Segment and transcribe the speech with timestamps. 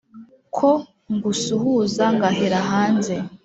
[0.55, 0.69] ko
[1.13, 3.13] ngusuhuza ngahera hanze